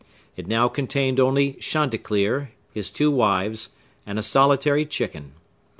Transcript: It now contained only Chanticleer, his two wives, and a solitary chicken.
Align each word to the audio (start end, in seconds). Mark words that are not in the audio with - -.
It 0.35 0.47
now 0.47 0.67
contained 0.67 1.19
only 1.19 1.53
Chanticleer, 1.59 2.49
his 2.73 2.89
two 2.89 3.11
wives, 3.11 3.69
and 4.03 4.17
a 4.17 4.23
solitary 4.23 4.83
chicken. 4.83 5.33